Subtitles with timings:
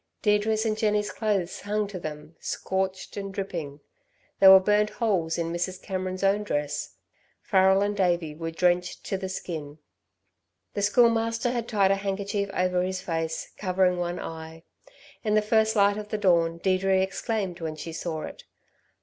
[0.23, 3.81] Deirdre's and Jenny's clothes hung to them, scorched and dripping;
[4.39, 5.79] there were burnt holes in Mrs.
[5.79, 6.95] Cameron's own dress.
[7.43, 9.77] Farrel and Davey were drenched to the skin.
[10.73, 14.63] The Schoolmaster had tied a handkerchief over his face, covering one eye.
[15.23, 18.45] In the first light of the dawn Deirdre exclaimed when she saw it.